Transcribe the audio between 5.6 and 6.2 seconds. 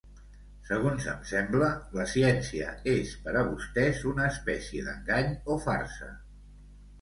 farsa.